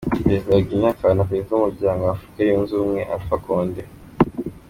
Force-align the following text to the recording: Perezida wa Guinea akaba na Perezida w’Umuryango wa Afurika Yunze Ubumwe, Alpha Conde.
Perezida 0.23 0.51
wa 0.55 0.61
Guinea 0.67 0.91
akaba 0.93 1.13
na 1.17 1.27
Perezida 1.29 1.53
w’Umuryango 1.55 2.01
wa 2.03 2.13
Afurika 2.15 2.39
Yunze 2.47 2.71
Ubumwe, 2.73 3.01
Alpha 3.13 3.37
Conde. 3.45 3.83